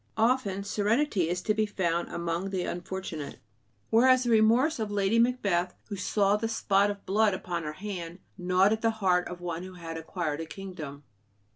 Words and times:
Often 0.17 0.63
serenity 0.63 1.29
is 1.29 1.43
to 1.43 1.53
be 1.53 1.67
found 1.67 2.09
among 2.09 2.49
the 2.49 2.63
unfortunate, 2.63 3.37
whereas 3.91 4.23
the 4.23 4.31
remorse 4.31 4.79
of 4.79 4.89
Lady 4.89 5.19
Macbeth, 5.19 5.75
who 5.89 5.95
saw 5.95 6.35
the 6.37 6.47
spot 6.47 6.89
of 6.89 7.05
blood 7.05 7.35
upon 7.35 7.61
her 7.61 7.73
hand, 7.73 8.17
gnawed 8.35 8.73
at 8.73 8.81
the 8.81 8.89
heart 8.97 9.27
of 9.27 9.41
one 9.41 9.61
who 9.61 9.75
had 9.75 9.97
acquired 9.97 10.41
a 10.41 10.47
kingdom. 10.47 11.03